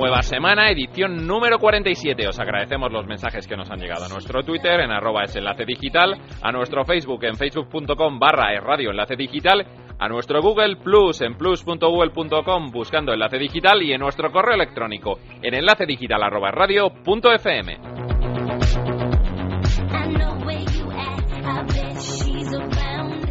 [0.00, 2.26] Nueva semana, edición número 47.
[2.26, 5.66] Os agradecemos los mensajes que nos han llegado a nuestro Twitter en arroba es enlace
[5.66, 9.62] digital, a nuestro Facebook en facebook.com barra es radio enlace digital,
[9.98, 15.52] a nuestro Google Plus en plus.google.com buscando enlace digital y en nuestro correo electrónico en
[15.52, 16.90] enlace digital arroba radio.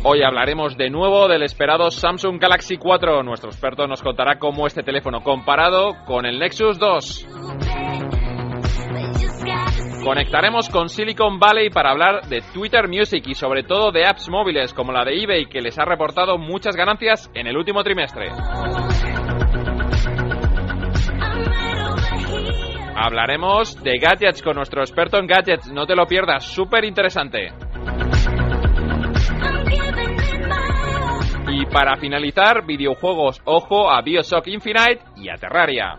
[0.01, 3.21] Hoy hablaremos de nuevo del esperado Samsung Galaxy 4.
[3.21, 7.27] Nuestro experto nos contará cómo este teléfono comparado con el Nexus 2.
[10.01, 14.73] Conectaremos con Silicon Valley para hablar de Twitter Music y sobre todo de apps móviles
[14.73, 18.29] como la de eBay que les ha reportado muchas ganancias en el último trimestre.
[22.95, 27.49] Hablaremos de gadgets con nuestro experto en gadgets, no te lo pierdas, súper interesante.
[31.59, 35.97] Y para finalizar, videojuegos, ojo a Bioshock Infinite y a Terraria.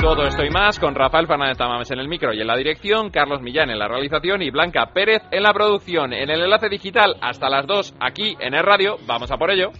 [0.00, 3.10] Todo esto y más con Rafael Fernández Tamames en el micro y en la dirección,
[3.10, 6.12] Carlos Millán en la realización y Blanca Pérez en la producción.
[6.12, 8.98] En el enlace digital hasta las 2 aquí en el radio.
[9.04, 9.72] Vamos a por ello.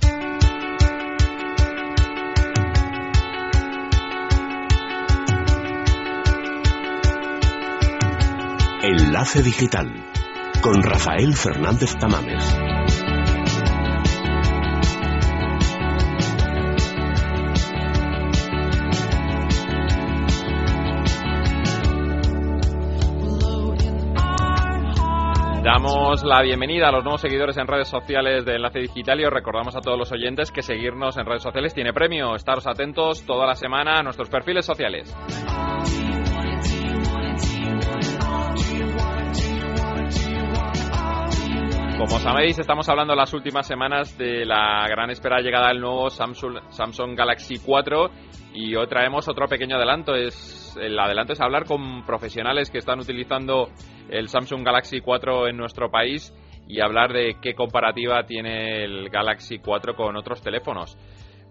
[8.83, 10.16] Enlace Digital
[10.63, 12.45] con Rafael Fernández Tamames.
[25.63, 29.33] Damos la bienvenida a los nuevos seguidores en redes sociales de Enlace Digital y os
[29.33, 32.37] recordamos a todos los oyentes que seguirnos en redes sociales tiene premio.
[32.37, 35.13] Estaros atentos toda la semana a nuestros perfiles sociales.
[42.07, 46.59] Como sabéis, estamos hablando las últimas semanas de la gran esperada llegada del nuevo Samsung,
[46.69, 48.11] Samsung Galaxy 4
[48.55, 50.15] y hoy traemos otro pequeño adelanto.
[50.15, 53.71] Es, el adelanto es hablar con profesionales que están utilizando
[54.09, 56.33] el Samsung Galaxy 4 en nuestro país
[56.69, 60.97] y hablar de qué comparativa tiene el Galaxy 4 con otros teléfonos.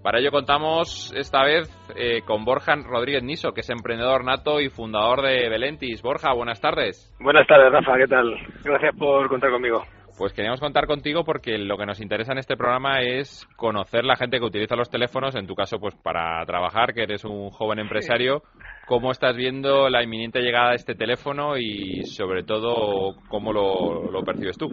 [0.01, 1.67] Para ello contamos esta vez
[1.97, 6.01] eh, con Borja Rodríguez Niso, que es emprendedor nato y fundador de Belentis.
[6.01, 7.13] Borja, buenas tardes.
[7.19, 8.35] Buenas tardes, Rafa, ¿qué tal?
[8.63, 9.83] Gracias por contar conmigo.
[10.17, 14.15] Pues queríamos contar contigo porque lo que nos interesa en este programa es conocer la
[14.15, 17.79] gente que utiliza los teléfonos, en tu caso pues para trabajar, que eres un joven
[17.79, 18.41] empresario,
[18.87, 24.23] cómo estás viendo la inminente llegada de este teléfono y sobre todo cómo lo, lo
[24.23, 24.67] percibes tú.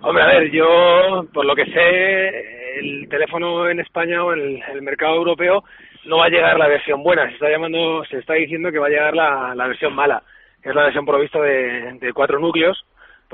[0.00, 4.62] Hombre, a ver, yo por lo que sé, el teléfono en España o en el,
[4.72, 5.62] el mercado europeo
[6.06, 8.86] no va a llegar la versión buena, se está llamando, se está diciendo que va
[8.86, 10.22] a llegar la, la versión mala,
[10.62, 12.82] que es la versión provista de, de cuatro núcleos,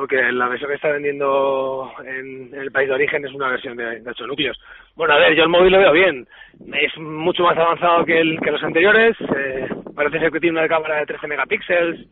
[0.01, 4.01] porque la versión que está vendiendo en, el país de origen es una versión de,
[4.01, 4.59] de 8 núcleos.
[4.97, 6.27] Bueno, a ver, yo el móvil lo veo bien.
[6.73, 9.15] Es mucho más avanzado que, el, que los anteriores.
[9.37, 12.07] Eh, parece ser que tiene una cámara de 13 megapíxeles,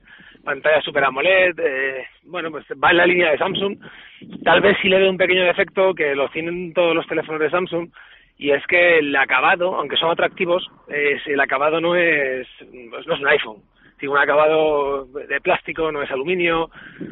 [0.45, 1.59] pantalla Super AMOLED.
[1.61, 3.79] Eh, bueno, pues va en la línea de Samsung.
[4.45, 7.49] Tal vez sí le veo un pequeño defecto que lo tienen todos los teléfonos de
[7.49, 7.89] Samsung.
[8.37, 13.21] Y es que el acabado, aunque son atractivos, es, el acabado no es, no es
[13.21, 13.63] un iPhone
[13.99, 16.71] tiene un acabado de plástico, no es aluminio,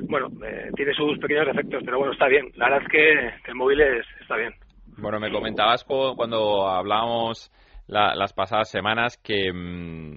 [0.09, 2.51] bueno, eh, tiene sus pequeños defectos, pero bueno, está bien.
[2.55, 4.55] La verdad es que, que el móvil es, está bien.
[4.99, 7.53] Bueno, me comentabas cuando hablábamos
[7.87, 10.17] la, las pasadas semanas que mmm,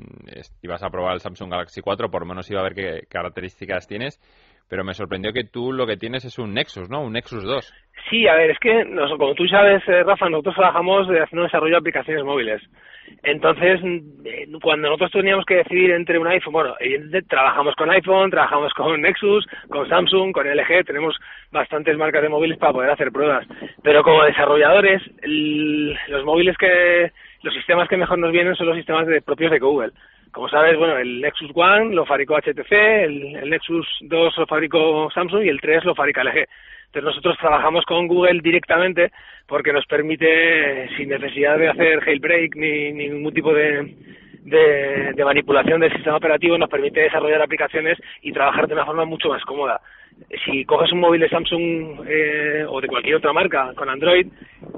[0.62, 3.88] ibas a probar el Samsung Galaxy 4, por lo menos iba a ver qué características
[3.88, 4.20] tienes,
[4.70, 7.02] pero me sorprendió que tú lo que tienes es un Nexus, ¿no?
[7.02, 7.74] Un Nexus 2.
[8.10, 11.74] Sí, a ver, es que, nos, como tú sabes, eh, Rafa, nosotros trabajamos haciendo desarrollo
[11.74, 12.62] de aplicaciones móviles.
[13.24, 13.82] Entonces,
[14.26, 16.76] eh, cuando nosotros teníamos que decidir entre un iPhone, bueno,
[17.28, 21.16] trabajamos con iPhone, trabajamos con Nexus, con Samsung, con LG, tenemos
[21.52, 23.46] bastantes marcas de móviles para poder hacer pruebas.
[23.84, 25.02] Pero como desarrolladores,
[26.08, 27.12] los móviles que,
[27.42, 29.92] los sistemas que mejor nos vienen son los sistemas de, propios de Google.
[30.32, 35.44] Como sabes, bueno, el Nexus One lo fabricó HTC, el, Nexus 2 lo fabricó Samsung
[35.44, 36.46] y el 3 lo fabrica LG.
[36.86, 39.12] Entonces nosotros trabajamos con Google directamente
[39.48, 43.96] porque nos permite, sin necesidad de hacer jailbreak ni, ni ningún tipo de,
[44.44, 49.06] de, de, manipulación del sistema operativo, nos permite desarrollar aplicaciones y trabajar de una forma
[49.06, 49.82] mucho más cómoda.
[50.46, 54.28] Si coges un móvil de Samsung eh, o de cualquier otra marca con Android,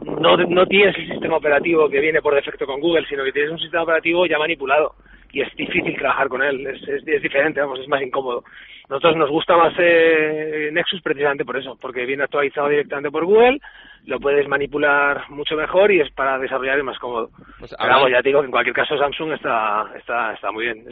[0.06, 3.52] no, no tienes el sistema operativo que viene por defecto con Google, sino que tienes
[3.52, 4.96] un sistema operativo ya manipulado
[5.34, 8.44] y es difícil trabajar con él, es, es, es diferente, vamos, es más incómodo.
[8.90, 13.60] Nosotros nos gusta más eh, Nexus precisamente por eso, porque viene actualizado directamente por Google,
[14.06, 17.30] lo puedes manipular mucho mejor y es para desarrollar y más cómodo.
[17.60, 20.52] Pues Pero habla- vamos, ya te digo que en cualquier caso Samsung está está está
[20.52, 20.86] muy bien.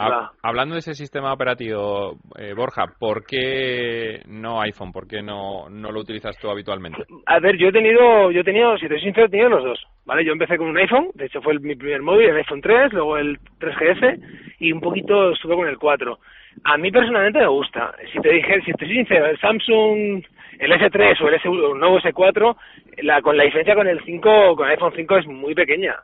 [0.44, 4.92] Hablando de ese sistema operativo, eh, Borja, ¿por qué no iPhone?
[4.92, 7.04] ¿Por qué no, no lo utilizas tú habitualmente?
[7.26, 9.64] A ver, yo he tenido, yo he tenido, si te soy sincero, he tenido los
[9.64, 10.26] dos, ¿vale?
[10.26, 13.20] Yo empecé con un iPhone, de hecho fue mi primer móvil, el iPhone 3, luego
[13.20, 14.20] el 3GS
[14.58, 16.18] y un poquito estuve con el 4.
[16.64, 17.94] A mí personalmente me gusta.
[18.12, 20.24] Si te dije, si te sincero, el Samsung,
[20.58, 22.56] el S3 o el, S, el nuevo S4,
[23.04, 25.96] la, con la diferencia con el 5, con el iPhone 5 es muy pequeña.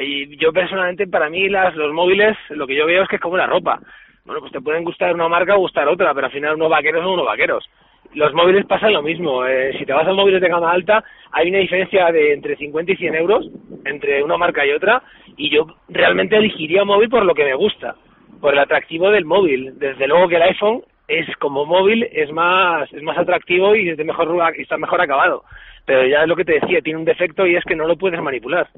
[0.00, 3.22] Y yo personalmente, para mí, las, los móviles, lo que yo veo es que es
[3.22, 3.80] como la ropa.
[4.24, 7.02] Bueno, pues te pueden gustar una marca o gustar otra, pero al final unos vaqueros
[7.02, 7.68] son unos vaqueros.
[8.14, 9.46] Los móviles pasan lo mismo.
[9.46, 12.92] Eh, si te vas a móviles de gama alta, hay una diferencia de entre 50
[12.92, 13.48] y 100 euros
[13.84, 15.02] entre una marca y otra,
[15.36, 17.94] y yo realmente elegiría móvil por lo que me gusta,
[18.40, 19.78] por el atractivo del móvil.
[19.78, 23.96] Desde luego que el iPhone es como móvil es más es más atractivo y es
[23.96, 25.44] de mejor está mejor acabado.
[25.86, 27.96] Pero ya es lo que te decía, tiene un defecto y es que no lo
[27.96, 28.68] puedes manipular.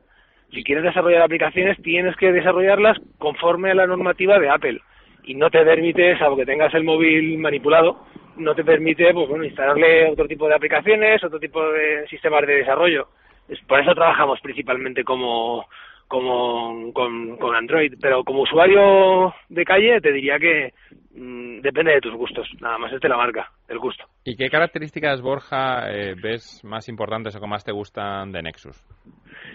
[0.52, 4.80] Si quieres desarrollar aplicaciones, tienes que desarrollarlas conforme a la normativa de Apple.
[5.24, 8.04] Y no te permite, salvo que tengas el móvil manipulado,
[8.36, 12.56] no te permite pues bueno instalarle otro tipo de aplicaciones, otro tipo de sistemas de
[12.56, 13.08] desarrollo.
[13.48, 15.66] Es- por eso trabajamos principalmente como
[16.08, 20.72] como con, con Android, pero como usuario de calle te diría que
[21.14, 24.04] mm, depende de tus gustos, nada más es de la marca, el gusto.
[24.24, 28.82] ¿Y qué características, Borja, eh, ves más importantes o que más te gustan de Nexus?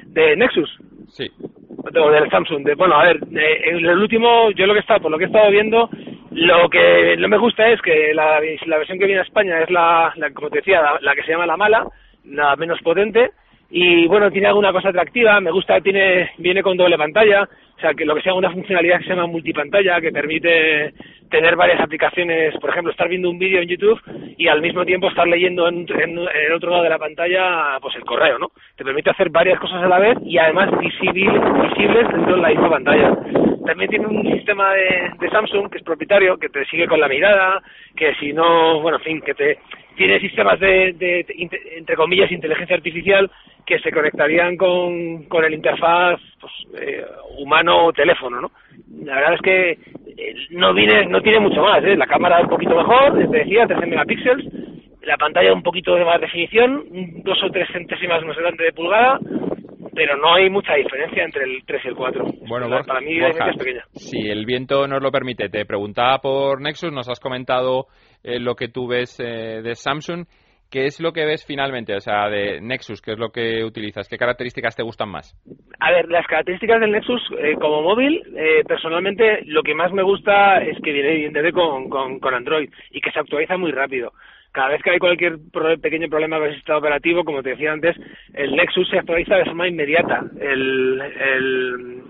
[0.05, 0.69] De Nexus,
[1.07, 1.27] Sí.
[1.39, 2.65] o del Samsung.
[2.65, 5.27] De, bueno, a ver, en el último, yo lo que está, por lo que he
[5.27, 5.89] estado viendo,
[6.31, 9.69] lo que no me gusta es que la, la versión que viene a España es
[9.69, 11.88] la, la como te decía, la, la que se llama la mala,
[12.25, 13.31] la menos potente,
[13.69, 17.94] y bueno, tiene alguna cosa atractiva, me gusta, tiene, viene con doble pantalla, o sea,
[17.94, 20.94] que lo que sea una funcionalidad que se llama multipantalla, que permite
[21.30, 24.02] tener varias aplicaciones, por ejemplo, estar viendo un vídeo en YouTube
[24.38, 28.06] y al mismo tiempo estar leyendo en, el otro lado de la pantalla, pues el
[28.06, 28.48] correo, ¿no?
[28.78, 32.50] Te permite hacer varias cosas a la vez y además visibil- visibles dentro de la
[32.50, 33.18] misma pantalla.
[33.66, 37.10] También tiene un sistema de, de Samsung que es propietario, que te sigue con la
[37.10, 37.62] mirada,
[37.98, 39.58] que si no, bueno, en fin, que te
[39.98, 43.30] tiene sistemas de, de- de entre comillas, inteligencia artificial
[43.68, 47.06] que se conectarían con, con el interfaz pues, eh,
[47.38, 48.52] humano o teléfono, ¿no?
[49.04, 51.98] La verdad es que eh, no viene, no tiene mucho más, ¿eh?
[51.98, 54.46] La cámara un poquito mejor, te decía, 13 megapíxeles,
[55.02, 56.86] la pantalla un poquito de más definición,
[57.25, 59.19] dos o tres centésimas más grande de pulgada,
[59.94, 62.25] pero no hay mucha diferencia entre el 3 y el 4.
[62.48, 63.84] Bueno, Borja, para mí Borja, es pequeña.
[63.92, 67.88] si el viento nos lo permite, te preguntaba por Nexus, nos has comentado
[68.24, 70.25] eh, lo que tú ves eh, de Samsung.
[70.69, 71.96] ¿Qué es lo que ves finalmente?
[71.96, 74.08] O sea, de Nexus, ¿qué es lo que utilizas?
[74.10, 75.34] ¿Qué características te gustan más?
[75.80, 80.04] A ver, las características del Nexus eh, como móvil, eh, personalmente lo que más me
[80.04, 84.12] gusta es que viene evidentemente con, con, Android y que se actualiza muy rápido.
[84.52, 85.38] Cada vez que hay cualquier
[85.81, 87.96] pequeño problema con el sistema operativo, como te decía antes,
[88.34, 90.25] el Nexus se actualiza de forma inmediata.
[90.40, 92.04] El-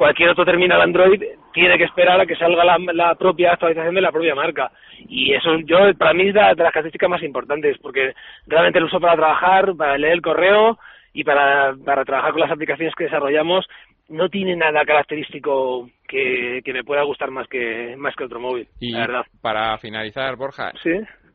[0.00, 4.00] cualquier otro terminal Android tiene que esperar a que salga la, la propia actualización de
[4.00, 4.70] la propia marca.
[5.10, 8.14] Y eso yo para mí es de, de las características más importantes, porque
[8.46, 10.78] realmente lo uso para trabajar, para leer el correo
[11.12, 13.66] y para, para trabajar con las aplicaciones que desarrollamos.
[14.08, 18.66] No tiene nada característico que, que me pueda gustar más que más que otro móvil,
[18.80, 19.22] Y la verdad.
[19.42, 20.92] para finalizar, Borja, Sí.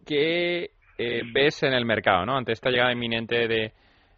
[0.07, 2.35] ¿qué eh, ves en el mercado, no?
[2.35, 3.71] Ante esta llegada inminente de,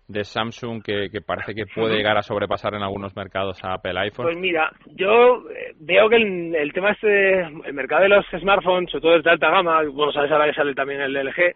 [0.07, 3.99] de Samsung que, que parece que puede llegar a sobrepasar en algunos mercados a Apple
[3.99, 4.25] iPhone.
[4.25, 8.89] Pues mira, yo eh, veo que el, el tema este, el mercado de los smartphones,
[8.89, 11.53] sobre todo el de alta gama, bueno, sabes ahora que sale también el LG,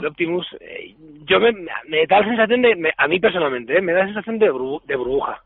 [0.00, 0.94] el Optimus, eh,
[1.24, 4.06] yo me, me da la sensación de, me- a mí personalmente, eh, me da la
[4.06, 5.40] sensación de, burbu- de burbuja.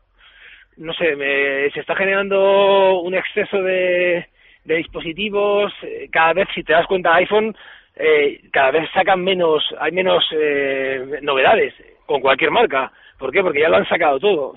[0.77, 4.25] No sé, me, se está generando un exceso de,
[4.65, 7.55] de dispositivos, eh, cada vez, si te das cuenta, iPhone,
[7.95, 11.73] eh, cada vez sacan menos, hay menos eh, novedades
[12.05, 12.91] con cualquier marca.
[13.17, 13.41] ¿Por qué?
[13.41, 14.55] Porque ya lo han sacado todo.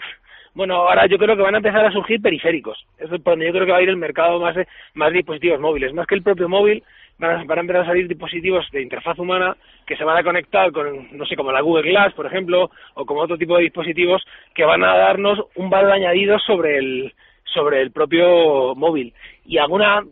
[0.55, 2.85] Bueno, ahora yo creo que van a empezar a surgir periféricos.
[2.99, 5.11] Eso es por donde yo creo que va a ir el mercado más de, más
[5.11, 5.95] de dispositivos móviles.
[5.95, 6.83] Más que el propio móvil,
[7.19, 10.25] van a, van a empezar a salir dispositivos de interfaz humana que se van a
[10.25, 13.65] conectar con, no sé, como la Google Glass, por ejemplo, o como otro tipo de
[13.65, 14.25] dispositivos
[14.55, 17.15] que van a darnos un valor añadido sobre el,
[17.45, 19.13] sobre el propio móvil.
[19.47, 20.03] Y alguna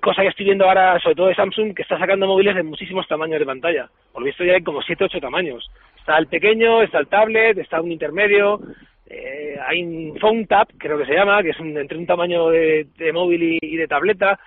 [0.00, 3.06] cosa que estoy viendo ahora, sobre todo de Samsung, que está sacando móviles de muchísimos
[3.08, 3.88] tamaños de pantalla.
[4.12, 5.68] Por visto ya hay como 7 8 tamaños.
[5.98, 8.60] Está el pequeño, está el tablet, está un intermedio,
[9.08, 12.48] eh, hay un phone tab, creo que se llama, que es un- entre un tamaño
[12.50, 14.38] de, móvil y, y de tableta.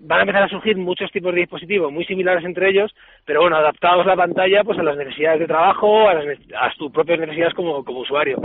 [0.00, 2.92] Van a empezar a surgir muchos tipos de dispositivos muy similares entre ellos,
[3.24, 6.90] pero bueno, adaptados la pantalla pues a las necesidades de trabajo, a, las, a tus
[6.90, 8.40] propias necesidades como, como usuario.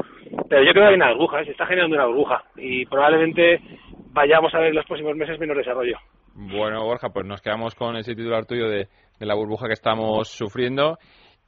[0.47, 1.45] Pero yo creo que hay una burbuja, ¿eh?
[1.45, 3.59] se está generando una burbuja y probablemente
[4.13, 5.97] vayamos a ver en los próximos meses menos desarrollo.
[6.41, 8.87] Bueno, Borja, pues nos quedamos con ese titular tuyo de,
[9.19, 10.97] de la burbuja que estamos sufriendo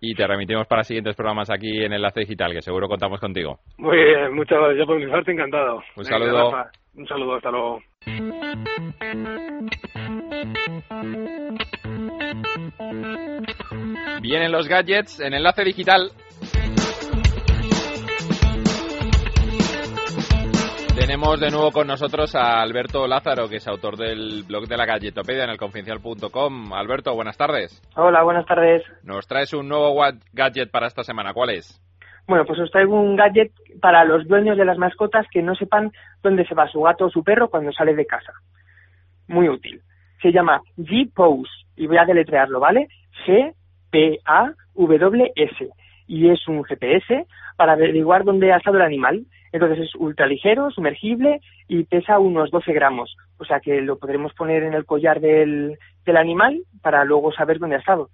[0.01, 3.59] y te remitimos para siguientes programas aquí en Enlace Digital, que seguro contamos contigo.
[3.77, 4.85] Muy bien, muchas gracias.
[4.85, 5.81] Por mi parte encantado.
[5.95, 6.51] Un saludo.
[6.95, 7.79] Un saludo, hasta luego.
[14.21, 16.11] Vienen los gadgets en Enlace Digital.
[20.95, 24.85] Tenemos de nuevo con nosotros a Alberto Lázaro, que es autor del blog de la
[24.85, 26.73] Galletopedia en el confidencial.com.
[26.73, 27.81] Alberto, buenas tardes.
[27.95, 28.83] Hola, buenas tardes.
[29.01, 29.95] Nos traes un nuevo
[30.33, 31.33] gadget para esta semana.
[31.33, 31.81] ¿Cuál es?
[32.27, 35.93] Bueno, pues os traigo un gadget para los dueños de las mascotas que no sepan
[36.21, 38.33] dónde se va su gato o su perro cuando sale de casa.
[39.27, 39.81] Muy útil.
[40.21, 42.89] Se llama G-Pose y voy a deletrearlo, ¿vale?
[43.25, 44.21] G-P-A-W-S
[46.11, 47.25] y es un GPS
[47.55, 52.73] para averiguar dónde ha estado el animal entonces es ultraligero, sumergible y pesa unos 12
[52.73, 53.15] gramos.
[53.37, 57.59] O sea que lo podremos poner en el collar del, del animal para luego saber
[57.59, 58.09] dónde ha estado.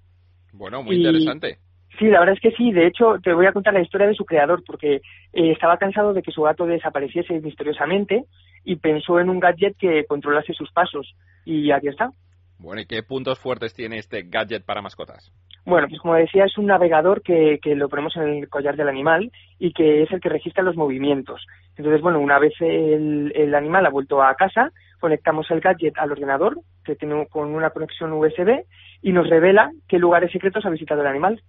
[0.54, 1.60] Bueno, muy interesante.
[2.00, 2.72] Sí, la verdad es que sí.
[2.72, 6.13] De hecho, te voy a contar la historia de su creador porque eh, estaba cansado
[6.13, 8.25] de que su gato desapareciese misteriosamente
[8.63, 11.16] y pensó en un gadget que controlase sus pasos.
[11.46, 12.12] Y aquí está.
[12.60, 15.32] Bueno, ¿y qué puntos fuertes tiene este gadget para mascotas?
[15.68, 18.88] Bueno, pues como decía, es un navegador que, que, lo ponemos en el collar del
[18.88, 21.46] animal y que es el que registra los movimientos.
[21.76, 24.72] Entonces, bueno, una vez el, el animal ha vuelto a casa,
[25.02, 28.64] conectamos el gadget al ordenador, que tiene con una conexión USB,
[29.02, 31.42] y nos revela qué lugares secretos ha visitado el animal.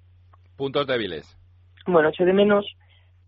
[0.57, 1.39] Puntos débiles.
[1.87, 2.67] Bueno, echo de menos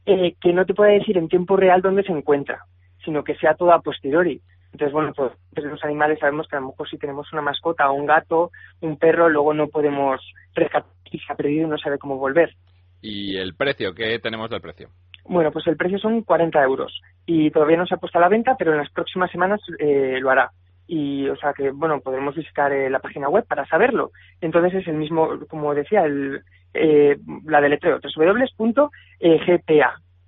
[0.06, 2.64] eh, que no te pueda decir en tiempo real dónde se encuentra,
[3.04, 4.42] sino que sea todo a posteriori.
[4.72, 7.94] Entonces, bueno, pues los animales sabemos que a lo mejor si tenemos una mascota o
[7.94, 8.50] un gato,
[8.80, 10.20] un perro, luego no podemos
[10.54, 12.54] rescatar y se ha perdido y no sabe cómo volver.
[13.02, 13.94] ¿Y el precio?
[13.94, 14.90] ¿Qué tenemos del precio?
[15.24, 18.28] Bueno, pues el precio son 40 euros y todavía no se ha puesto a la
[18.28, 20.50] venta, pero en las próximas semanas eh, lo hará.
[20.86, 24.10] Y, o sea que, bueno, podremos visitar eh, la página web para saberlo.
[24.40, 26.42] Entonces es el mismo, como decía, el,
[26.74, 28.00] eh, la deletreo,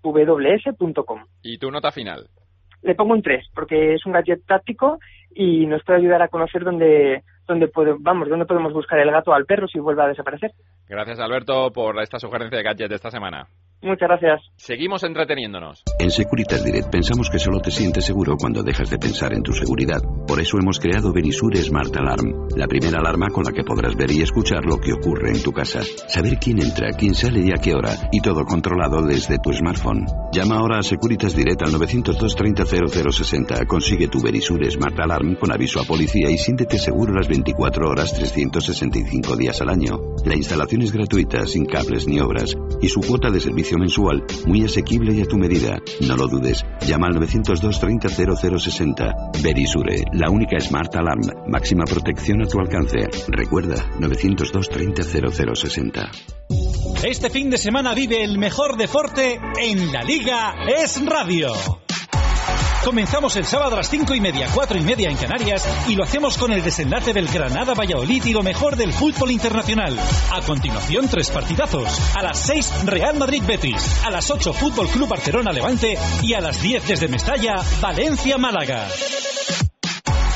[0.02, 1.24] www.gpaws.com.
[1.42, 2.28] ¿Y tu nota final?
[2.82, 4.98] Le pongo un 3 porque es un gadget táctico
[5.34, 7.70] y nos puede ayudar a conocer dónde, dónde
[8.00, 10.52] vamos, dónde podemos buscar el gato al perro si vuelve a desaparecer.
[10.88, 13.46] Gracias Alberto por esta sugerencia de gadget de esta semana.
[13.82, 14.40] Muchas gracias.
[14.54, 15.82] Seguimos entreteniéndonos.
[15.98, 19.52] En Securitas Direct pensamos que solo te sientes seguro cuando dejas de pensar en tu
[19.52, 20.00] seguridad.
[20.24, 24.12] Por eso hemos creado Verisure Smart Alarm, la primera alarma con la que podrás ver
[24.12, 25.80] y escuchar lo que ocurre en tu casa.
[25.82, 30.06] Saber quién entra, quién sale y a qué hora, y todo controlado desde tu smartphone.
[30.32, 33.66] Llama ahora a Securitas Direct al 902 30 0060.
[33.66, 38.14] Consigue tu Verisure Smart Alarm con aviso a policía y siéntete seguro las 24 horas
[38.14, 39.98] 365 días al año.
[40.24, 44.64] La instalación es gratuita, sin cables ni obras, y su cuota de servicio mensual muy
[44.64, 45.80] asequible y a tu medida.
[46.00, 46.64] No lo dudes.
[46.86, 49.14] Llama al 902 30 0060.
[49.42, 51.22] Verisure, la única Smart Alarm.
[51.48, 52.98] Máxima protección a tu alcance.
[53.28, 56.10] Recuerda, 902 30 0060.
[57.04, 61.81] Este fin de semana vive el mejor deporte en la Liga Es Radio.
[62.84, 66.02] Comenzamos el sábado a las cinco y media, cuatro y media en Canarias y lo
[66.02, 69.96] hacemos con el desenlace del Granada Valladolid y lo mejor del fútbol internacional.
[70.32, 72.00] A continuación, tres partidazos.
[72.16, 74.04] A las seis, Real Madrid Betis.
[74.04, 75.96] A las ocho, Fútbol Club Barcelona Levante.
[76.22, 78.88] Y a las diez, desde Mestalla, Valencia Málaga.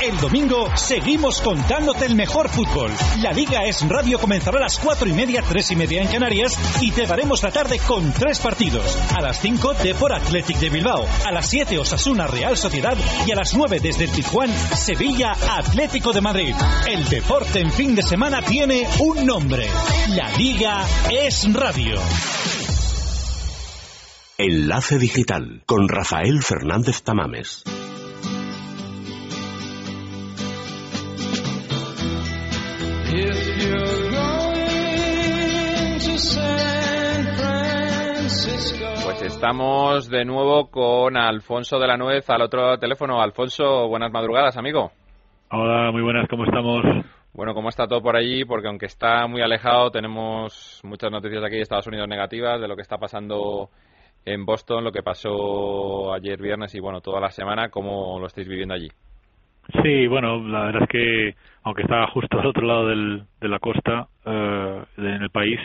[0.07, 2.89] El domingo seguimos contándote el mejor fútbol.
[3.21, 6.57] La Liga es Radio comenzará a las cuatro y media, tres y media en Canarias
[6.81, 8.97] y te daremos la tarde con tres partidos.
[9.13, 12.95] A las 5 Depor Athletic de Bilbao, a las 7 Osasuna Real Sociedad
[13.25, 16.55] y a las 9 desde el Tijuán Sevilla Atlético de Madrid.
[16.87, 19.67] El deporte en fin de semana tiene un nombre.
[20.15, 21.99] La Liga es Radio.
[24.37, 27.65] Enlace Digital con Rafael Fernández Tamames.
[39.03, 43.19] Pues estamos de nuevo con Alfonso de la Nuez al otro teléfono.
[43.21, 44.91] Alfonso, buenas madrugadas, amigo.
[45.49, 46.83] Hola, muy buenas, ¿cómo estamos?
[47.33, 48.45] Bueno, ¿cómo está todo por allí?
[48.45, 52.75] Porque aunque está muy alejado, tenemos muchas noticias aquí de Estados Unidos negativas de lo
[52.75, 53.69] que está pasando
[54.25, 57.69] en Boston, lo que pasó ayer viernes y bueno, toda la semana.
[57.69, 58.89] ¿Cómo lo estáis viviendo allí?
[59.83, 63.59] Sí, bueno, la verdad es que aunque está justo al otro lado del, de la
[63.59, 65.59] costa eh, en el país,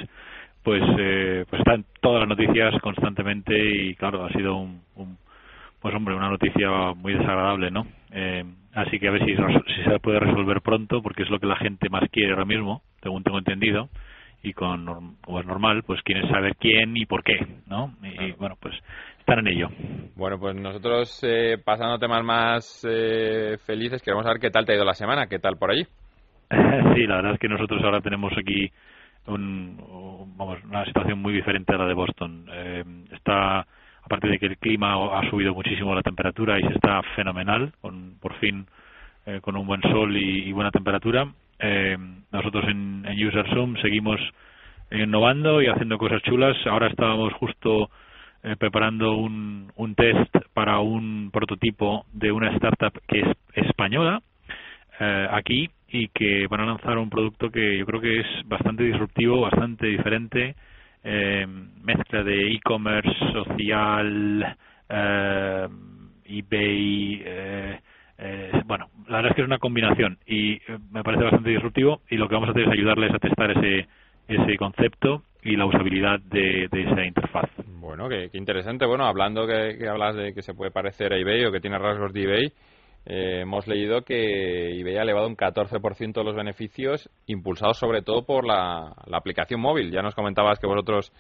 [0.62, 5.16] pues eh, pues está en todas las noticias constantemente y claro, ha sido un, un
[5.80, 7.86] pues hombre, una noticia muy desagradable, ¿no?
[8.12, 8.44] Eh,
[8.74, 11.56] así que a ver si, si se puede resolver pronto, porque es lo que la
[11.56, 13.88] gente más quiere ahora mismo, según tengo entendido,
[14.44, 17.94] y con como es normal, pues quieren saber quién y por qué, ¿no?
[18.02, 18.74] Y, bueno, pues
[19.32, 19.68] están en ello.
[20.14, 24.76] Bueno, pues nosotros, eh, pasando temas más eh, felices, queremos saber qué tal te ha
[24.76, 25.84] ido la semana, qué tal por allí.
[26.94, 28.70] sí, la verdad es que nosotros ahora tenemos aquí
[29.26, 29.76] un,
[30.36, 32.46] vamos, una situación muy diferente a la de Boston.
[32.52, 33.66] Eh, está,
[34.02, 38.16] aparte de que el clima ha subido muchísimo la temperatura y se está fenomenal, con,
[38.20, 38.66] por fin
[39.24, 41.26] eh, con un buen sol y, buena temperatura.
[41.58, 41.96] Eh,
[42.30, 44.20] nosotros en, en UserZoom seguimos
[44.90, 46.56] innovando y haciendo cosas chulas.
[46.66, 47.88] Ahora estábamos justo
[48.42, 54.22] eh, preparando un, un test para un prototipo de una startup que es española
[55.00, 58.82] eh, aquí y que van a lanzar un producto que yo creo que es bastante
[58.84, 60.54] disruptivo, bastante diferente,
[61.04, 61.46] eh,
[61.82, 64.56] mezcla de e-commerce, social,
[64.88, 65.68] eh,
[66.24, 67.80] eBay, eh,
[68.18, 72.16] eh, bueno, la verdad es que es una combinación y me parece bastante disruptivo y
[72.16, 73.88] lo que vamos a hacer es ayudarles a testar ese,
[74.28, 77.50] ese concepto y la usabilidad de, esa interfaz.
[77.66, 78.86] Bueno, qué, interesante.
[78.86, 81.78] Bueno, hablando que, que, hablas de que se puede parecer a eBay o que tiene
[81.78, 82.52] rasgos de eBay,
[83.04, 88.46] eh, hemos leído que eBay ha elevado un 14% los beneficios, impulsados sobre todo por
[88.46, 89.90] la, aplicación móvil.
[89.90, 91.12] Ya nos comentabas que vosotros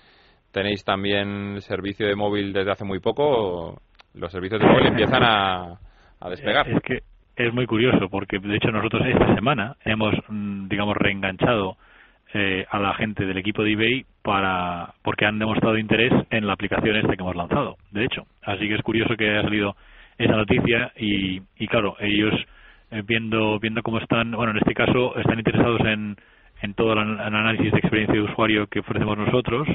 [0.52, 3.80] tenéis también servicio de móvil desde hace muy poco.
[4.14, 5.80] Los servicios de móvil empiezan a,
[6.28, 6.68] despegar.
[6.68, 6.98] Es que
[7.34, 11.76] es muy curioso porque, de hecho, nosotros esta semana hemos, mm, digamos, reenganchado
[12.34, 16.54] eh, a la gente del equipo de eBay para porque han demostrado interés en la
[16.54, 17.76] aplicación esta que hemos lanzado.
[17.90, 19.76] De hecho, así que es curioso que haya salido
[20.18, 22.34] esa noticia y, y claro, ellos
[22.90, 26.16] eh, viendo viendo cómo están, bueno, en este caso están interesados en,
[26.62, 29.68] en todo el, análisis de experiencia de usuario que ofrecemos nosotros,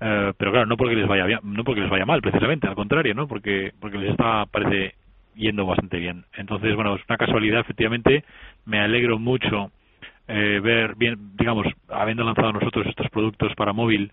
[0.00, 2.74] eh, pero claro, no porque les vaya bien, no porque les vaya mal, precisamente, al
[2.74, 3.26] contrario, ¿no?
[3.26, 4.94] Porque porque les está parece
[5.34, 6.24] yendo bastante bien.
[6.34, 8.24] Entonces, bueno, es una casualidad, efectivamente,
[8.66, 9.70] me alegro mucho
[10.32, 14.12] eh, ver bien, digamos, habiendo lanzado nosotros estos productos para móvil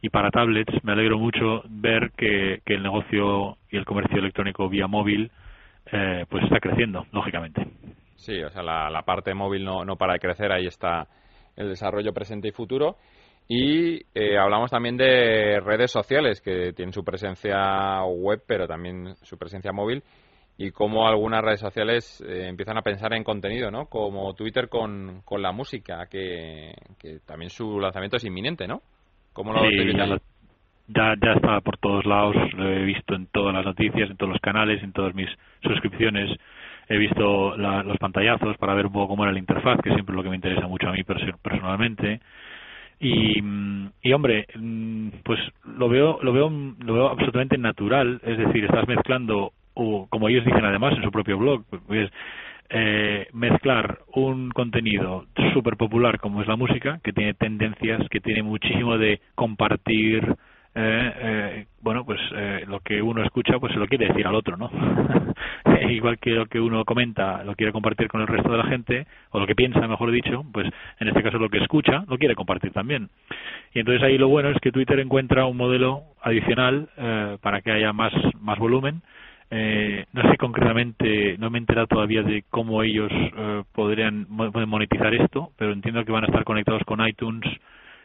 [0.00, 4.88] y para tablets, me alegro mucho ver que, el negocio y el comercio electrónico vía
[4.88, 5.30] móvil
[5.92, 7.64] eh, pues está creciendo, lógicamente.
[8.16, 11.06] Sí, o sea, la, parte móvil no, no para de crecer, ahí está
[11.54, 12.96] el desarrollo presente y futuro.
[13.48, 19.38] Y eh, hablamos también de redes sociales que tienen su presencia web, pero también su
[19.38, 20.02] presencia móvil,
[20.58, 23.86] y cómo algunas redes sociales eh, empiezan a pensar en contenido, ¿no?
[23.86, 28.82] Como Twitter con, con la música, que, que también su lanzamiento es inminente, ¿no?
[29.34, 29.92] sí,
[30.88, 34.32] ya, ya, está por todos lados, lo he visto en todas las noticias, en todos
[34.32, 35.28] los canales, en todas mis
[35.62, 36.38] suscripciones.
[36.88, 40.16] He visto los pantallazos para ver un poco cómo era la interfaz, que siempre es
[40.16, 41.02] lo que me interesa mucho a mí
[41.42, 42.20] personalmente.
[43.00, 43.42] Y,
[44.02, 48.20] y hombre, mm, pues lo veo, lo veo, lo veo absolutamente natural.
[48.22, 52.10] Es decir, estás mezclando, o como ellos dicen además en su propio blog, pues
[52.74, 58.42] eh, mezclar un contenido súper popular como es la música, que tiene tendencias, que tiene
[58.42, 60.36] muchísimo de compartir,
[60.74, 64.34] eh, eh, bueno, pues eh, lo que uno escucha, pues se lo quiere decir al
[64.34, 64.70] otro, ¿no?
[65.90, 69.06] Igual que lo que uno comenta, lo quiere compartir con el resto de la gente,
[69.30, 70.66] o lo que piensa, mejor dicho, pues
[70.98, 73.10] en este caso lo que escucha, lo quiere compartir también.
[73.74, 76.88] Y entonces ahí lo bueno es que Twitter encuentra un modelo adicional
[77.42, 79.02] para que haya más, más volumen,
[79.54, 85.12] eh, no sé concretamente, no me he enterado todavía de cómo ellos eh, podrían monetizar
[85.12, 87.44] esto, pero entiendo que van a estar conectados con iTunes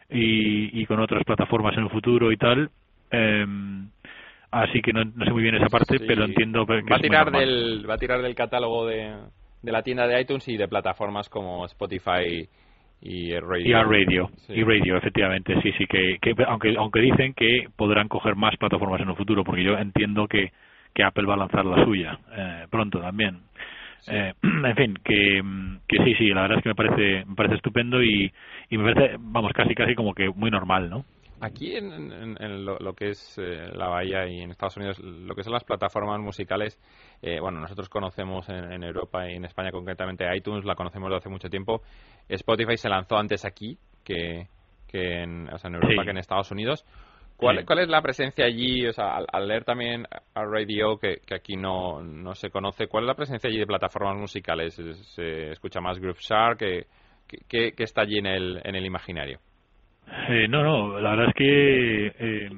[0.10, 2.70] y, con otras plataformas en el futuro y tal.
[3.12, 3.88] Em,
[4.52, 7.90] así que no, sé muy bien esa parte, pero entiendo que va a tirar del
[7.90, 9.16] va a tirar del catálogo de,
[9.62, 12.46] de la tienda de iTunes y de plataformas como Spotify
[13.00, 13.68] y Radio.
[13.68, 18.36] Y Radio, y Radio, efectivamente, sí, sí, que, que aunque aunque dicen que podrán coger
[18.36, 20.52] más plataformas en el futuro, porque yo entiendo que
[20.94, 23.42] que Apple va a lanzar la suya eh, pronto también.
[24.08, 25.42] Eh, en fin, que,
[25.88, 28.32] que sí, sí, la verdad es que me parece, me parece estupendo y,
[28.70, 31.06] y me parece, vamos, casi, casi como que muy normal, ¿no?
[31.40, 35.44] Aquí en, en, lo, que es eh, la Bahía y en Estados Unidos, lo que
[35.44, 36.80] son las plataformas musicales,
[37.22, 41.48] bueno, nosotros conocemos en, Europa y en España concretamente iTunes, la conocemos desde hace mucho
[41.48, 41.84] tiempo.
[42.28, 44.48] Spotify se lanzó antes aquí que,
[44.88, 46.86] que en, o sea, en Europa que en Estados Unidos.
[47.38, 48.88] ¿Cuál, ¿Cuál, es la presencia allí?
[48.88, 53.04] O sea, al, leer también a Radio, que, que aquí no, no, se conoce, ¿cuál
[53.04, 54.74] es la presencia allí de plataformas musicales?
[54.74, 56.58] ¿Se escucha más Groove Shark?
[56.58, 56.88] ¿Qué,
[57.48, 59.40] qué, está allí en el, en el imaginario?
[60.30, 62.50] Eh, no, no, la verdad es que eh,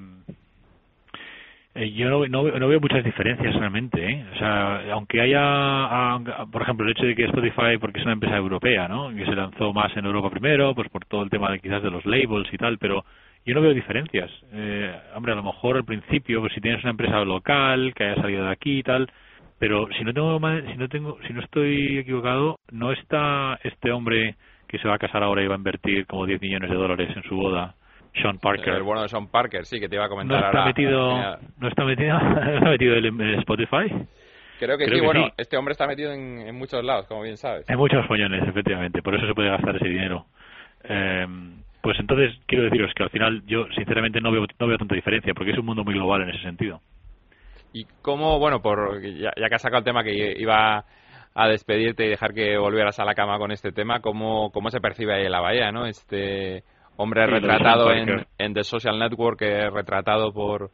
[1.76, 4.04] eh, yo no, no, no, veo muchas diferencias realmente.
[4.04, 4.26] ¿eh?
[4.34, 6.20] O sea, aunque haya,
[6.52, 9.10] por ejemplo, el hecho de que Spotify, porque es una empresa europea, ¿no?
[9.16, 11.92] que se lanzó más en Europa primero, pues por todo el tema de quizás de
[11.92, 13.04] los labels y tal, pero
[13.50, 14.30] yo no veo diferencias.
[14.54, 18.22] Eh, hombre, a lo mejor al principio, pues si tienes una empresa local que haya
[18.22, 19.12] salido de aquí y tal,
[19.58, 24.36] pero si no tengo si no tengo si no estoy equivocado, no está este hombre
[24.68, 27.10] que se va a casar ahora y va a invertir como 10 millones de dólares
[27.16, 27.76] en su boda
[28.22, 28.76] Sean Parker.
[28.76, 30.66] El bueno de Sean Parker, sí, que te iba a comentar no está ahora.
[30.66, 34.08] Metido, no está metido, no está metido en Spotify.
[34.60, 37.68] Creo que sí, bueno, este hombre está metido en, en, muchos lados, como bien sabes.
[37.70, 40.26] En muchos follones, efectivamente, por eso se puede gastar ese dinero.
[40.84, 41.26] Eh,
[41.82, 45.34] pues entonces quiero deciros que al final yo sinceramente no veo, no veo tanta diferencia,
[45.34, 46.82] porque es un mundo muy global en ese sentido.
[47.72, 50.86] Y cómo, bueno, por ya, ya que has sacado el tema que iba
[51.36, 54.82] a despedirte y dejar que volvieras a la cama con este tema, ¿cómo, cómo se
[54.82, 55.86] percibe ahí en la bahía, no?
[55.86, 56.64] Este
[56.98, 60.72] hombre Sí, retratado en, en The Social Network, eh, retratado por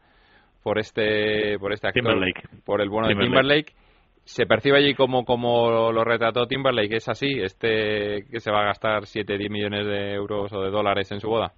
[0.63, 2.41] por este por este actor, Timberlake.
[2.65, 3.65] por el bueno de Timberlake.
[3.67, 3.84] Timberlake.
[4.25, 8.65] Se percibe allí como, como lo retrató Timberlake, es así, este que se va a
[8.65, 11.53] gastar 7, 10 millones de euros o de dólares en su boda.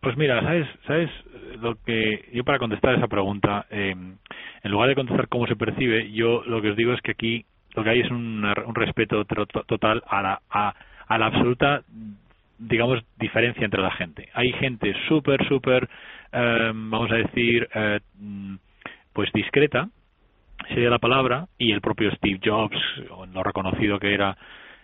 [0.00, 1.10] Pues mira, ¿sabes, sabes
[1.60, 3.94] lo que yo para contestar esa pregunta, eh,
[4.62, 7.44] en lugar de contestar cómo se percibe, yo lo que os digo es que aquí
[7.74, 10.74] lo que hay es un, un respeto total a la, a,
[11.08, 11.82] a la absoluta,
[12.58, 14.28] digamos, diferencia entre la gente.
[14.34, 15.88] Hay gente súper, súper,
[16.32, 18.00] eh, vamos a decir, eh,
[19.12, 19.88] pues discreta,
[20.68, 22.76] sería la palabra, y el propio Steve Jobs,
[23.32, 24.36] lo reconocido que era,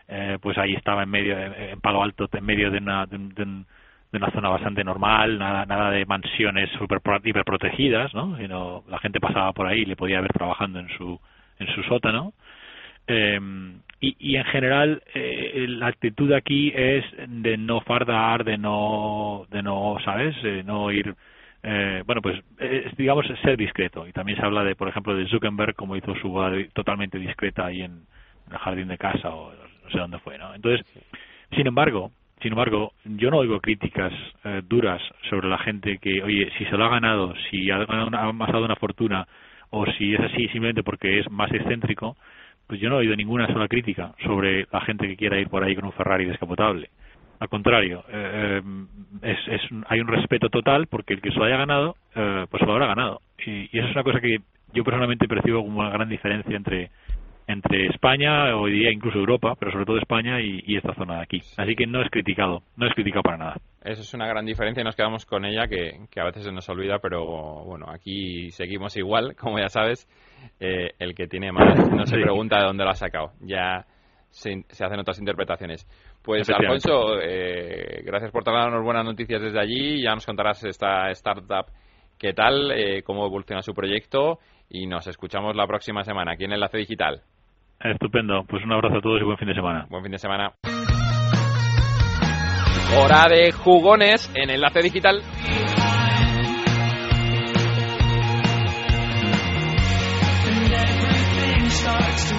[0.09, 3.65] eh, pues ahí estaba en medio, en Palo Alto, en medio de una, de de
[4.13, 8.37] de una zona bastante normal, nada, nada de mansiones super pro- hiperprotegidas, ¿no?
[8.39, 11.21] Sino la gente pasaba por ahí y le podía ver trabajando en su,
[11.61, 12.33] en su sótano.
[13.07, 13.39] Eh,
[14.01, 19.63] y, y en general eh, la actitud aquí es de no fardar, de no, de
[19.63, 20.35] no, ¿sabes?
[20.43, 21.15] De no ir,
[21.63, 24.07] eh, bueno, pues es, digamos ser discreto.
[24.07, 27.67] Y también se habla de, por ejemplo, de Zuckerberg como hizo su boda totalmente discreta
[27.67, 28.03] ahí en,
[28.51, 30.37] el jardín de casa o no sé dónde fue.
[30.55, 30.85] Entonces,
[31.53, 32.11] sin embargo,
[32.43, 34.13] sin embargo, yo no oigo críticas
[34.45, 38.25] eh, duras sobre la gente que, oye, si se lo ha ganado, si ha, ha
[38.25, 39.29] amasado una fortuna
[39.71, 42.17] o si es así simplemente porque es más excéntrico,
[42.67, 45.63] pues yo no he oído ninguna sola crítica sobre la gente que quiera ir por
[45.63, 46.89] ahí con un Ferrari descapotable.
[47.41, 48.63] Al contrario, eh,
[49.23, 52.63] es, es, hay un respeto total porque el que se lo haya ganado, eh, pues
[52.63, 53.21] lo habrá ganado.
[53.45, 54.39] Y, y eso es una cosa que
[54.75, 56.91] yo personalmente percibo como una gran diferencia entre
[57.47, 61.23] entre España, hoy día incluso Europa, pero sobre todo España y, y esta zona de
[61.23, 61.43] aquí.
[61.57, 63.57] Así que no es criticado, no es criticado para nada.
[63.83, 66.53] Eso es una gran diferencia y nos quedamos con ella que, que a veces se
[66.53, 67.25] nos olvida, pero
[67.65, 70.07] bueno, aquí seguimos igual, como ya sabes,
[70.61, 72.23] eh, el que tiene más no se Sí.
[72.23, 73.85] pregunta de dónde lo ha sacado, ya
[74.29, 75.89] se, se hacen otras interpretaciones.
[76.23, 76.49] Pues.
[76.51, 81.67] Alfonso, eh, gracias por traernos buenas noticias desde allí, ya nos contarás esta startup
[82.21, 86.53] qué tal, eh, cómo evoluciona su proyecto y nos escuchamos la próxima semana aquí en
[86.53, 87.23] Enlace Digital.
[87.81, 89.87] Estupendo, pues un abrazo a todos y buen fin de semana.
[89.89, 90.53] Buen fin de semana.
[92.99, 95.23] Hora de jugones en Enlace Digital.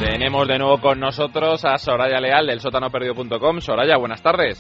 [0.01, 3.59] Tenemos de nuevo con nosotros a Soraya Leal del sótanoperdido.com.
[3.59, 4.57] Soraya, buenas tardes.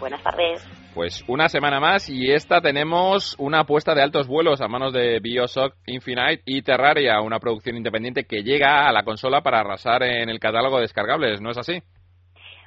[0.00, 0.68] Buenas tardes.
[0.92, 5.20] Pues una semana más y esta tenemos una apuesta de altos vuelos a manos de
[5.20, 10.28] Bioshock Infinite y Terraria, una producción independiente que llega a la consola para arrasar en
[10.28, 11.80] el catálogo de descargables, ¿no es así?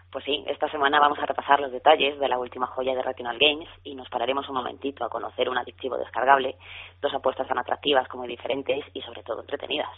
[0.09, 3.38] Pues sí, esta semana vamos a repasar los detalles de la última joya de Rational
[3.38, 6.55] Games y nos pararemos un momentito a conocer un adictivo descargable,
[7.01, 9.89] dos apuestas tan atractivas como diferentes y sobre todo entretenidas.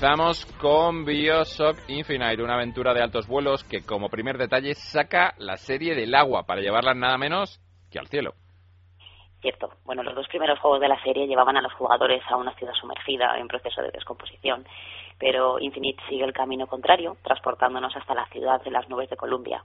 [0.00, 5.56] Empezamos con Bioshock Infinite, una aventura de altos vuelos que como primer detalle saca la
[5.56, 7.60] serie del agua para llevarla nada menos
[7.90, 8.34] que al cielo.
[9.40, 12.54] Cierto, bueno, los dos primeros juegos de la serie llevaban a los jugadores a una
[12.56, 14.66] ciudad sumergida en proceso de descomposición,
[15.20, 19.62] pero Infinite sigue el camino contrario, transportándonos hasta la ciudad de las nubes de Columbia.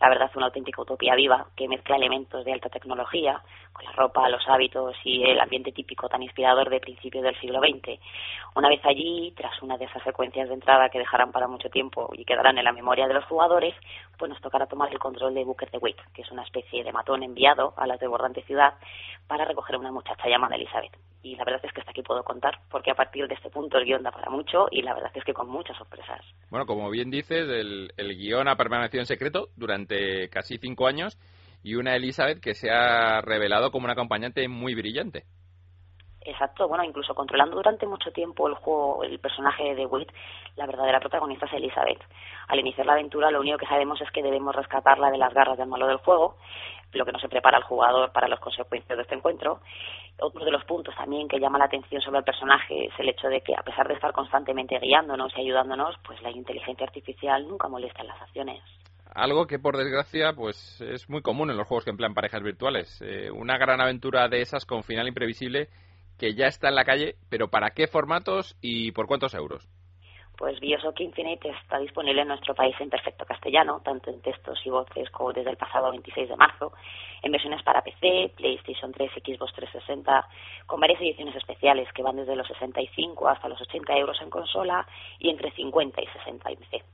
[0.00, 3.40] La verdad es una auténtica utopía viva que mezcla elementos de alta tecnología
[3.72, 7.60] con la ropa, los hábitos y el ambiente típico tan inspirador de principios del siglo
[7.60, 7.98] XX.
[8.56, 12.10] Una vez allí, tras una de esas secuencias de entrada que dejarán para mucho tiempo
[12.12, 13.74] y quedarán en la memoria de los jugadores,
[14.18, 16.92] pues nos tocará tomar el control de Booker de Witt, que es una especie de
[16.92, 18.74] matón enviado a la desbordante ciudad
[19.26, 20.96] para recoger a una muchacha llamada Elizabeth.
[21.22, 23.78] Y la verdad es que hasta aquí puedo contar, porque a partir de este punto
[23.78, 26.20] el guion da para mucho y la verdad es que con muchas sorpresas.
[26.50, 31.18] Bueno, como bien dices, el, el guion ha permanecido en secreto durante casi cinco años
[31.62, 35.24] y una Elizabeth que se ha revelado como una acompañante muy brillante.
[36.26, 40.10] Exacto, bueno, incluso controlando durante mucho tiempo el juego, el personaje de Witt,
[40.56, 42.02] la verdadera protagonista es Elizabeth.
[42.48, 45.56] Al iniciar la aventura, lo único que sabemos es que debemos rescatarla de las garras
[45.56, 46.34] del malo del juego,
[46.92, 49.60] lo que no se prepara al jugador para las consecuencias de este encuentro.
[50.18, 53.28] Otro de los puntos también que llama la atención sobre el personaje es el hecho
[53.28, 57.68] de que, a pesar de estar constantemente guiándonos y ayudándonos, pues la inteligencia artificial nunca
[57.68, 58.62] molesta en las acciones.
[59.14, 63.00] Algo que por desgracia pues es muy común en los juegos que emplean parejas virtuales.
[63.00, 65.68] Eh, una gran aventura de esas con final imprevisible
[66.18, 69.68] que ya está en la calle, pero ¿para qué formatos y por cuántos euros?
[70.36, 74.70] Pues Bioshock Infinite está disponible en nuestro país en perfecto castellano, tanto en textos y
[74.70, 76.72] voces como desde el pasado 26 de marzo,
[77.22, 80.28] en versiones para PC, PlayStation 3, Xbox 360,
[80.66, 84.86] con varias ediciones especiales que van desde los 65 hasta los 80 euros en consola
[85.18, 86.84] y entre 50 y 60 en PC.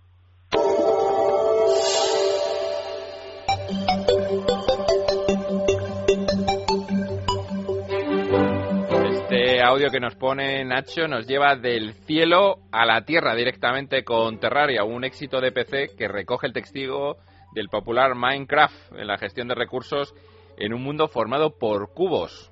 [9.73, 14.85] Audio que nos pone Nacho nos lleva del cielo a la tierra directamente con Terraria,
[14.85, 17.17] un éxito de PC que recoge el testigo
[17.55, 20.15] del popular Minecraft en la gestión de recursos
[20.59, 22.52] en un mundo formado por cubos.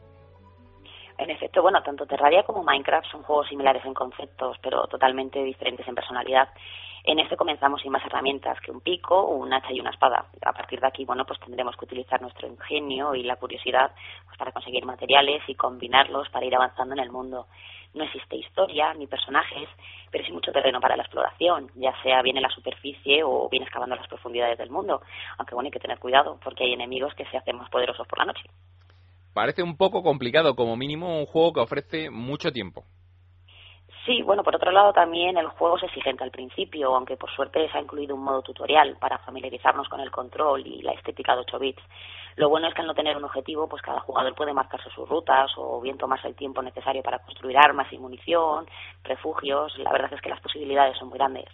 [1.21, 5.87] En efecto, bueno, tanto Terraria como Minecraft son juegos similares en conceptos, pero totalmente diferentes
[5.87, 6.49] en personalidad.
[7.05, 10.25] En este comenzamos sin más herramientas que un pico, un hacha y una espada.
[10.41, 13.91] A partir de aquí, bueno, pues tendremos que utilizar nuestro ingenio y la curiosidad
[14.25, 17.49] pues, para conseguir materiales y combinarlos para ir avanzando en el mundo.
[17.93, 19.69] No existe historia ni personajes,
[20.11, 23.65] pero sí mucho terreno para la exploración, ya sea bien en la superficie o bien
[23.65, 25.03] excavando las profundidades del mundo.
[25.37, 28.21] Aunque bueno, hay que tener cuidado porque hay enemigos que se hacen más poderosos por
[28.21, 28.45] la noche.
[29.33, 32.85] Parece un poco complicado, como mínimo un juego que ofrece mucho tiempo.
[34.07, 37.71] Sí, bueno, por otro lado también el juego es exigente al principio, aunque por suerte
[37.71, 41.43] se ha incluido un modo tutorial para familiarizarnos con el control y la estética de
[41.43, 41.83] 8 bits.
[42.37, 45.09] Lo bueno es que al no tener un objetivo, pues cada jugador puede marcarse sus
[45.09, 48.67] rutas o bien tomarse el tiempo necesario para construir armas y munición,
[49.05, 49.77] refugios.
[49.79, 51.49] La verdad es que las posibilidades son muy grandes.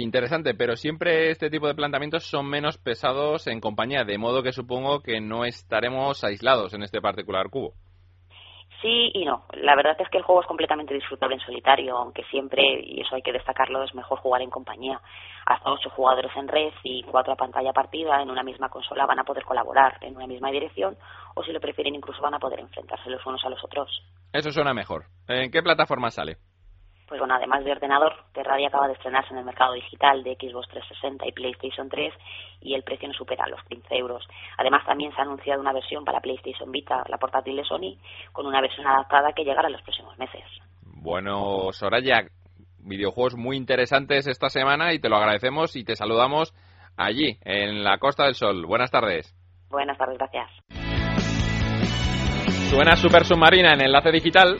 [0.00, 4.52] Interesante, pero siempre este tipo de planteamientos son menos pesados en compañía, de modo que
[4.52, 7.72] supongo que no estaremos aislados en este particular cubo.
[8.80, 9.44] Sí y no.
[9.54, 13.16] La verdad es que el juego es completamente disfrutable en solitario, aunque siempre, y eso
[13.16, 15.00] hay que destacarlo, es mejor jugar en compañía.
[15.46, 19.18] Hasta ocho jugadores en red y cuatro a pantalla partida en una misma consola van
[19.18, 20.96] a poder colaborar en una misma dirección
[21.34, 23.90] o si lo prefieren incluso van a poder enfrentarse los unos a los otros.
[24.32, 25.06] Eso suena mejor.
[25.26, 26.36] ¿En qué plataforma sale?
[27.08, 30.68] Pues bueno, además de ordenador, Terraria acaba de estrenarse en el mercado digital de Xbox
[30.68, 32.12] 360 y PlayStation 3
[32.60, 34.26] y el precio no supera los 15 euros.
[34.58, 37.96] Además, también se ha anunciado una versión para PlayStation Vita, la portátil de Sony,
[38.32, 40.44] con una versión adaptada que llegará en los próximos meses.
[40.82, 42.24] Bueno, Soraya,
[42.80, 46.52] videojuegos muy interesantes esta semana y te lo agradecemos y te saludamos
[46.96, 48.66] allí, en la Costa del Sol.
[48.66, 49.34] Buenas tardes.
[49.70, 50.50] Buenas tardes, gracias.
[52.70, 54.58] Suena Super Submarina en Enlace Digital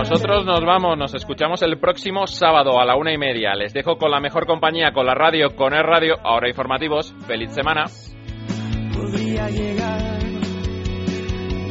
[0.00, 3.54] nosotros nos vamos, nos escuchamos el próximo sábado a la una y media.
[3.54, 7.14] Les dejo con la mejor compañía, con la radio, con el radio, ahora informativos.
[7.26, 7.84] Feliz semana.
[8.94, 10.18] Podría llegar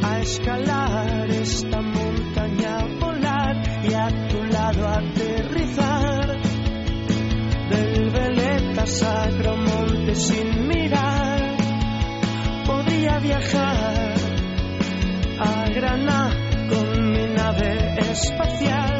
[0.04, 6.40] a escalar esta montaña, volar y a tu lado aterrizar.
[7.68, 11.56] Del veleta sacro monte sin mirar,
[12.66, 14.09] podría viajar
[15.40, 16.30] a Granada
[16.68, 18.99] con mi nave espacial.